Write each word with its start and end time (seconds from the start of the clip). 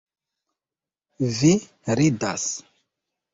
Vi 1.41 1.51
ridas! 2.01 2.47